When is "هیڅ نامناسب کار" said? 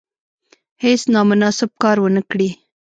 0.83-1.97